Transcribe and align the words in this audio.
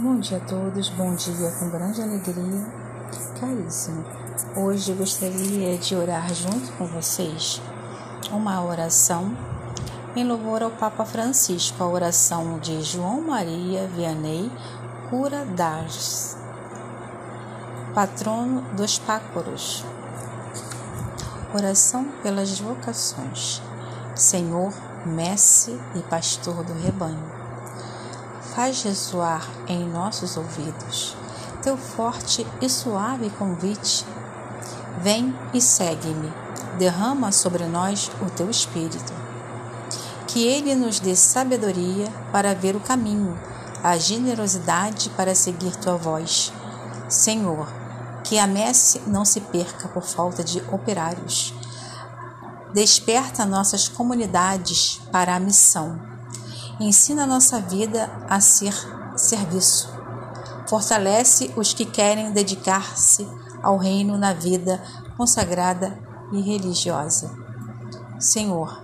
Bom 0.00 0.20
dia 0.20 0.36
a 0.36 0.40
todos, 0.40 0.90
bom 0.90 1.12
dia 1.16 1.50
com 1.58 1.70
grande 1.70 2.00
alegria. 2.00 2.64
Caríssimo, 3.40 4.04
hoje 4.54 4.92
gostaria 4.92 5.76
de 5.76 5.96
orar 5.96 6.32
junto 6.32 6.70
com 6.74 6.86
vocês 6.86 7.60
uma 8.30 8.62
oração 8.62 9.36
em 10.14 10.22
louvor 10.22 10.62
ao 10.62 10.70
Papa 10.70 11.04
Francisco, 11.04 11.82
a 11.82 11.88
oração 11.88 12.60
de 12.60 12.80
João 12.80 13.22
Maria 13.22 13.88
Vianney 13.88 14.52
Cura 15.10 15.44
das, 15.44 16.36
patrono 17.92 18.62
dos 18.76 19.00
pácoros. 19.00 19.84
Oração 21.52 22.06
pelas 22.22 22.60
vocações. 22.60 23.60
Senhor, 24.14 24.72
mestre 25.04 25.76
e 25.96 26.02
pastor 26.02 26.62
do 26.62 26.72
rebanho 26.74 27.37
faz 28.58 28.82
ressoar 28.82 29.48
em 29.68 29.88
nossos 29.88 30.36
ouvidos 30.36 31.16
teu 31.62 31.76
forte 31.76 32.44
e 32.60 32.68
suave 32.68 33.30
convite. 33.30 34.04
Vem 35.00 35.32
e 35.54 35.60
segue-me, 35.60 36.32
derrama 36.76 37.30
sobre 37.30 37.64
nós 37.66 38.10
o 38.20 38.28
teu 38.28 38.50
espírito. 38.50 39.12
Que 40.26 40.44
ele 40.44 40.74
nos 40.74 40.98
dê 40.98 41.14
sabedoria 41.14 42.08
para 42.32 42.52
ver 42.52 42.74
o 42.74 42.80
caminho, 42.80 43.38
a 43.80 43.96
generosidade 43.96 45.08
para 45.10 45.36
seguir 45.36 45.76
tua 45.76 45.96
voz. 45.96 46.52
Senhor, 47.08 47.72
que 48.24 48.40
a 48.40 48.46
messe 48.48 49.00
não 49.06 49.24
se 49.24 49.40
perca 49.40 49.86
por 49.86 50.02
falta 50.02 50.42
de 50.42 50.60
operários. 50.72 51.54
Desperta 52.74 53.46
nossas 53.46 53.88
comunidades 53.88 55.00
para 55.12 55.36
a 55.36 55.38
missão 55.38 56.17
Ensina 56.80 57.24
a 57.24 57.26
nossa 57.26 57.60
vida 57.60 58.08
a 58.28 58.40
ser 58.40 58.72
serviço. 59.16 59.92
Fortalece 60.68 61.52
os 61.56 61.72
que 61.72 61.84
querem 61.84 62.32
dedicar-se 62.32 63.26
ao 63.60 63.76
reino 63.76 64.16
na 64.16 64.32
vida 64.32 64.80
consagrada 65.16 65.98
e 66.32 66.40
religiosa. 66.40 67.36
Senhor, 68.20 68.80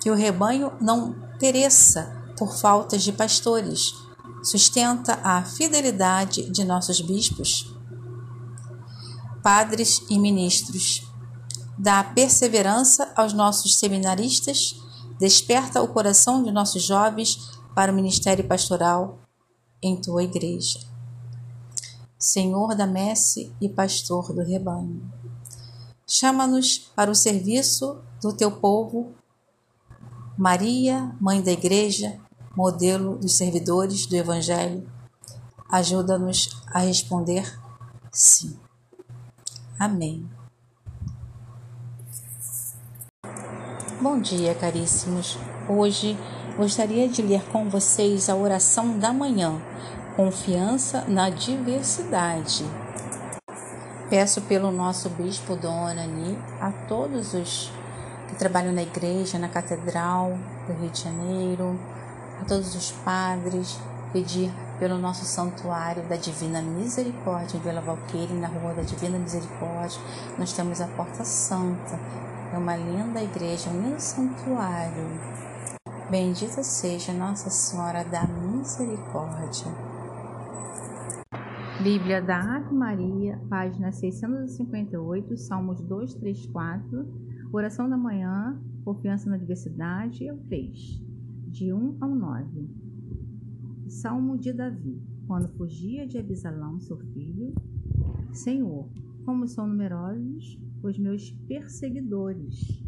que 0.00 0.10
o 0.10 0.14
rebanho 0.14 0.72
não 0.80 1.14
pereça 1.38 2.24
por 2.38 2.56
faltas 2.56 3.02
de 3.02 3.12
pastores. 3.12 3.94
Sustenta 4.42 5.18
a 5.22 5.42
fidelidade 5.42 6.50
de 6.50 6.64
nossos 6.64 7.00
bispos, 7.02 7.74
padres 9.42 10.02
e 10.08 10.18
ministros. 10.18 11.06
Dá 11.78 12.02
perseverança 12.04 13.12
aos 13.14 13.34
nossos 13.34 13.76
seminaristas 13.78 14.76
Desperta 15.18 15.82
o 15.82 15.88
coração 15.88 16.42
de 16.42 16.50
nossos 16.50 16.82
jovens 16.82 17.58
para 17.74 17.92
o 17.92 17.94
ministério 17.94 18.46
pastoral 18.46 19.18
em 19.82 20.00
tua 20.00 20.22
igreja. 20.22 20.80
Senhor 22.18 22.74
da 22.74 22.86
messe 22.86 23.54
e 23.60 23.68
pastor 23.68 24.32
do 24.32 24.42
rebanho. 24.42 25.02
Chama-nos 26.06 26.78
para 26.78 27.10
o 27.10 27.14
serviço 27.14 28.00
do 28.20 28.32
teu 28.32 28.50
povo. 28.50 29.12
Maria, 30.36 31.14
mãe 31.20 31.42
da 31.42 31.52
igreja, 31.52 32.18
modelo 32.56 33.18
dos 33.18 33.36
servidores 33.36 34.06
do 34.06 34.16
evangelho, 34.16 34.90
ajuda-nos 35.68 36.62
a 36.66 36.80
responder 36.80 37.60
sim. 38.10 38.58
Amém. 39.78 40.28
Bom 44.04 44.20
dia, 44.20 44.54
caríssimos. 44.54 45.38
Hoje 45.66 46.14
gostaria 46.58 47.08
de 47.08 47.22
ler 47.22 47.42
com 47.44 47.70
vocês 47.70 48.28
a 48.28 48.36
oração 48.36 48.98
da 48.98 49.14
manhã, 49.14 49.58
Confiança 50.14 51.06
na 51.08 51.30
Diversidade. 51.30 52.66
Peço 54.10 54.42
pelo 54.42 54.70
nosso 54.70 55.08
Bispo 55.08 55.56
Dom 55.56 55.86
Anani 55.86 56.38
a 56.60 56.70
todos 56.86 57.32
os 57.32 57.72
que 58.28 58.36
trabalham 58.36 58.74
na 58.74 58.82
igreja, 58.82 59.38
na 59.38 59.48
Catedral 59.48 60.38
do 60.66 60.74
Rio 60.74 60.90
de 60.90 61.00
Janeiro, 61.00 61.80
a 62.42 62.44
todos 62.44 62.74
os 62.74 62.92
padres, 62.92 63.80
pedir 64.12 64.52
pelo 64.78 64.98
nosso 64.98 65.24
santuário 65.24 66.02
da 66.02 66.16
Divina 66.16 66.60
Misericórdia 66.60 67.56
em 67.56 67.60
Vila 67.60 67.80
Valqueire, 67.80 68.34
na 68.34 68.48
Rua 68.48 68.74
da 68.74 68.82
Divina 68.82 69.18
Misericórdia. 69.18 69.98
Nós 70.38 70.52
temos 70.52 70.82
a 70.82 70.88
Porta 70.88 71.24
Santa, 71.24 71.98
é 72.54 72.58
uma 72.58 72.76
linda 72.76 73.20
igreja, 73.20 73.68
lindo 73.70 73.98
santuário. 73.98 75.02
Bendita 76.08 76.62
seja 76.62 77.12
Nossa 77.12 77.50
Senhora 77.50 78.04
da 78.04 78.28
Misericórdia. 78.28 79.66
Bíblia 81.82 82.22
da 82.22 82.56
Ave 82.56 82.72
Maria, 82.72 83.40
página 83.50 83.90
658, 83.90 85.36
Salmos 85.36 85.80
2, 85.80 86.14
3, 86.14 86.46
4, 86.46 87.50
Oração 87.52 87.90
da 87.90 87.96
Manhã, 87.96 88.56
Confiança 88.84 89.28
na 89.28 89.36
Diversidade, 89.36 90.28
é 90.28 90.32
o 90.32 90.38
3, 90.38 91.02
de 91.48 91.72
1 91.72 91.96
ao 92.00 92.14
9. 92.14 92.70
Salmo 93.88 94.38
de 94.38 94.52
Davi, 94.52 95.02
quando 95.26 95.48
fugia 95.56 96.06
de 96.06 96.18
Abisalão, 96.18 96.78
seu 96.78 96.98
filho, 96.98 97.52
Senhor, 98.32 98.88
como 99.24 99.48
são 99.48 99.66
numerosos 99.66 100.62
os 100.86 100.98
meus 100.98 101.30
perseguidores. 101.48 102.82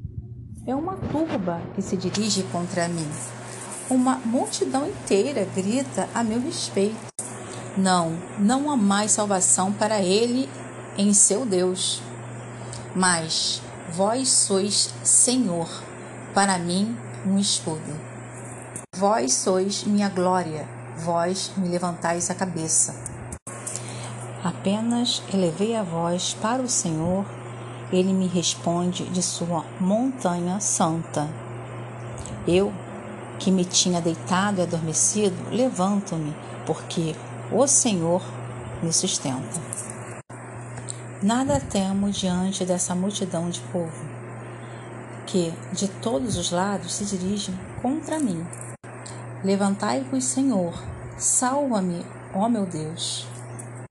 É 0.67 0.75
uma 0.75 0.97
turba 0.97 1.63
que 1.75 1.83
se 1.83 1.97
dirige 1.97 2.43
contra 2.45 2.89
mim. 2.89 3.09
Uma 3.89 4.17
multidão 4.17 4.87
inteira 4.89 5.47
grita 5.55 6.09
a 6.15 6.23
meu 6.23 6.41
respeito. 6.41 6.97
Não, 7.77 8.19
não 8.39 8.71
há 8.71 8.77
mais 8.77 9.13
salvação 9.13 9.73
para 9.73 10.03
ele 10.03 10.49
em 10.99 11.15
seu 11.15 11.47
Deus. 11.47 12.03
Mas 12.95 13.63
vós 13.93 14.29
sois 14.29 14.93
Senhor, 15.03 15.69
para 16.35 16.59
mim 16.59 16.97
um 17.25 17.39
escudo. 17.39 18.01
Vós 18.97 19.35
sois 19.35 19.85
minha 19.85 20.09
glória, 20.09 20.67
vós 20.99 21.53
me 21.57 21.69
levantais 21.69 22.31
a 22.31 22.35
cabeça. 22.35 22.95
Apenas 24.43 25.23
elevei 25.33 25.77
a 25.77 25.83
voz 25.83 26.35
para 26.35 26.63
o 26.63 26.69
Senhor 26.69 27.25
ele 27.93 28.13
me 28.13 28.27
responde 28.27 29.05
de 29.05 29.23
sua 29.23 29.65
montanha 29.81 30.59
santa. 30.61 31.29
Eu, 32.47 32.73
que 33.39 33.51
me 33.51 33.65
tinha 33.65 34.01
deitado 34.01 34.61
e 34.61 34.63
adormecido, 34.63 35.37
levanto-me, 35.51 36.35
porque 36.65 37.15
o 37.53 37.67
Senhor 37.67 38.23
me 38.83 38.93
sustenta. 38.93 39.61
Nada 41.23 41.61
temo 41.61 42.11
diante 42.11 42.65
dessa 42.65 42.95
multidão 42.95 43.49
de 43.49 43.61
povo, 43.61 44.05
que 45.27 45.53
de 45.73 45.89
todos 45.89 46.37
os 46.37 46.51
lados 46.51 46.95
se 46.95 47.05
dirigem 47.05 47.59
contra 47.81 48.19
mim. 48.19 48.45
Levantai-vos, 49.45 50.25
Senhor, 50.25 50.75
salva-me, 51.17 52.05
ó 52.35 52.49
meu 52.49 52.67
Deus. 52.67 53.27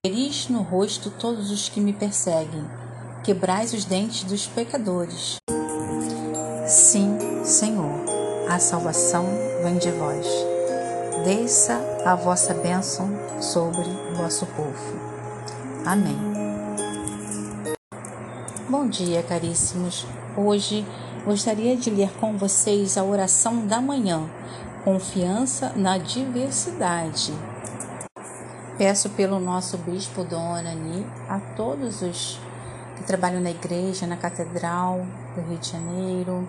Feris 0.06 0.50
no 0.50 0.62
rosto 0.62 1.10
todos 1.10 1.50
os 1.50 1.68
que 1.68 1.82
me 1.82 1.94
perseguem 1.94 2.64
quebrais 3.26 3.74
os 3.74 3.86
dentes 3.86 4.24
dos 4.24 4.46
pecadores. 4.46 5.38
Sim, 6.68 7.18
Senhor, 7.44 8.06
a 8.48 8.60
salvação 8.60 9.26
vem 9.64 9.80
de 9.80 9.90
vós. 9.90 10.28
Desça 11.24 11.82
a 12.06 12.14
vossa 12.14 12.54
bênção 12.54 13.10
sobre 13.42 13.82
o 13.82 14.16
vosso 14.18 14.46
povo. 14.46 15.00
Amém. 15.84 16.16
Bom 18.70 18.88
dia, 18.88 19.24
caríssimos. 19.24 20.06
Hoje 20.38 20.86
gostaria 21.26 21.76
de 21.76 21.90
ler 21.90 22.12
com 22.20 22.38
vocês 22.38 22.96
a 22.96 23.04
oração 23.04 23.66
da 23.66 23.82
manhã, 23.82 24.30
Confiança 24.84 25.74
na 25.76 25.98
Diversidade. 25.98 27.34
Peço 28.78 29.10
pelo 29.10 29.40
nosso 29.40 29.80
Bispo 29.80 30.24
Dom 30.24 30.54
Anani 30.54 31.04
a 31.28 31.40
todos 31.40 32.04
os 32.04 32.40
que 32.96 33.04
trabalham 33.04 33.42
na 33.42 33.52
igreja, 33.52 34.08
na 34.08 34.18
Catedral 34.18 35.06
do 35.36 35.42
Rio 35.42 35.58
de 35.58 35.70
Janeiro, 35.70 36.48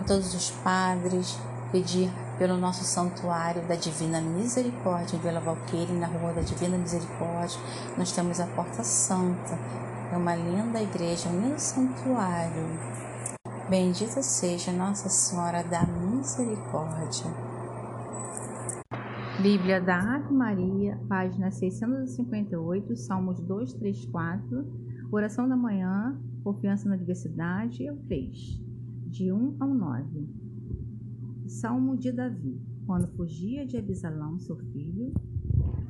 a 0.00 0.04
todos 0.04 0.34
os 0.34 0.50
padres, 0.50 1.38
pedir 1.70 2.10
pelo 2.38 2.56
nosso 2.56 2.84
santuário 2.84 3.62
da 3.62 3.74
Divina 3.74 4.20
Misericórdia 4.20 5.16
em 5.16 5.20
Vila 5.20 5.40
Valqueire, 5.40 5.92
na 5.92 6.06
Rua 6.06 6.32
da 6.32 6.42
Divina 6.42 6.76
Misericórdia. 6.76 7.58
Nós 7.96 8.12
temos 8.12 8.40
a 8.40 8.46
Porta 8.46 8.82
Santa, 8.82 9.58
é 10.12 10.16
uma 10.16 10.34
linda 10.34 10.80
igreja, 10.80 11.28
um 11.28 11.40
lindo 11.40 11.58
santuário. 11.58 12.96
Bendita 13.68 14.22
seja 14.22 14.70
Nossa 14.70 15.08
Senhora 15.08 15.64
da 15.64 15.82
Misericórdia. 15.86 17.26
Bíblia 19.42 19.80
da 19.80 19.98
Ave 19.98 20.32
Maria, 20.32 20.98
página 21.08 21.50
658, 21.50 22.96
Salmos 22.96 23.40
2, 23.40 23.74
3, 23.74 24.06
4 24.06 24.86
Oração 25.10 25.48
da 25.48 25.56
manhã, 25.56 26.20
confiança 26.42 26.88
na 26.88 26.96
diversidade, 26.96 27.86
é 27.86 27.92
o 27.92 27.96
3, 27.96 28.60
de 29.06 29.30
1 29.30 29.56
ao 29.60 29.68
9. 29.68 30.28
Salmo 31.46 31.96
de 31.96 32.10
Davi, 32.10 32.60
quando 32.86 33.06
fugia 33.16 33.64
de 33.64 33.76
Abisalão, 33.76 34.36
seu 34.40 34.56
filho, 34.56 35.14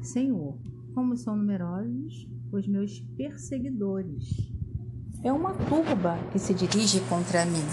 Senhor, 0.02 0.58
como 0.94 1.16
são 1.16 1.34
numerosos 1.34 2.28
os 2.52 2.68
meus 2.68 3.00
perseguidores. 3.16 4.52
É 5.24 5.32
uma 5.32 5.54
turba 5.54 6.18
que 6.30 6.38
se 6.38 6.52
dirige 6.52 7.00
contra 7.08 7.46
mim. 7.46 7.64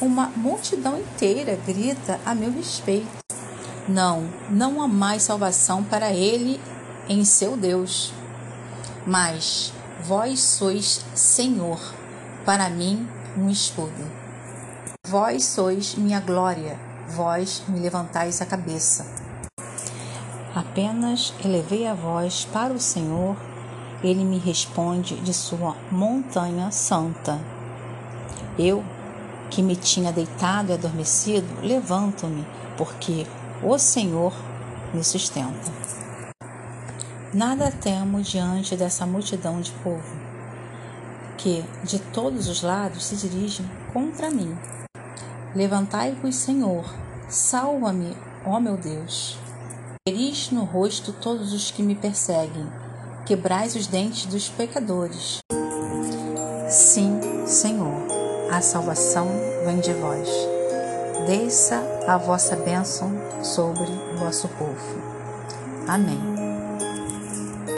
Uma 0.00 0.28
multidão 0.30 0.98
inteira 0.98 1.56
grita 1.66 2.18
a 2.24 2.34
meu 2.34 2.50
respeito. 2.50 3.18
Não, 3.88 4.22
não 4.50 4.80
há 4.80 4.86
mais 4.86 5.22
salvação 5.22 5.82
para 5.82 6.14
ele 6.14 6.60
em 7.08 7.24
seu 7.24 7.56
Deus. 7.56 8.14
Mas 9.06 9.74
vós 10.04 10.40
sois 10.40 11.04
Senhor, 11.14 11.78
para 12.44 12.70
mim 12.70 13.06
um 13.36 13.50
escudo. 13.50 14.10
Vós 15.06 15.44
sois 15.44 15.94
minha 15.94 16.20
glória, 16.20 16.78
vós 17.08 17.62
me 17.68 17.78
levantais 17.78 18.40
a 18.40 18.46
cabeça. 18.46 19.06
Apenas 20.54 21.34
elevei 21.44 21.86
a 21.86 21.94
voz 21.94 22.46
para 22.50 22.72
o 22.72 22.80
Senhor, 22.80 23.36
ele 24.02 24.24
me 24.24 24.38
responde 24.38 25.16
de 25.16 25.34
sua 25.34 25.76
montanha 25.90 26.70
santa. 26.70 27.38
Eu, 28.58 28.82
que 29.50 29.62
me 29.62 29.76
tinha 29.76 30.12
deitado 30.12 30.70
e 30.70 30.74
adormecido, 30.74 31.46
levanto-me, 31.62 32.46
porque 32.76 33.26
o 33.62 33.78
Senhor 33.78 34.32
me 34.94 35.04
sustenta. 35.04 35.70
Nada 37.32 37.70
temo 37.70 38.20
diante 38.20 38.74
dessa 38.74 39.06
multidão 39.06 39.60
de 39.60 39.70
povo, 39.70 40.16
que 41.38 41.64
de 41.84 42.00
todos 42.00 42.48
os 42.48 42.60
lados 42.60 43.04
se 43.04 43.14
dirigem 43.14 43.64
contra 43.92 44.28
mim. 44.28 44.58
Levantai-vos, 45.54 46.34
Senhor, 46.34 46.84
salva-me, 47.28 48.16
ó 48.44 48.58
meu 48.58 48.76
Deus. 48.76 49.38
Feris 50.08 50.50
no 50.50 50.64
rosto 50.64 51.12
todos 51.12 51.52
os 51.52 51.70
que 51.70 51.84
me 51.84 51.94
perseguem, 51.94 52.66
quebrais 53.24 53.76
os 53.76 53.86
dentes 53.86 54.26
dos 54.26 54.48
pecadores. 54.48 55.38
Sim, 56.68 57.20
Senhor, 57.46 58.08
a 58.50 58.60
salvação 58.60 59.28
vem 59.64 59.78
de 59.78 59.92
vós. 59.92 60.28
Desça 61.28 61.80
a 62.08 62.16
vossa 62.16 62.56
bênção 62.56 63.12
sobre 63.44 63.88
o 64.14 64.16
vosso 64.18 64.48
povo. 64.48 65.00
Amém. 65.86 66.49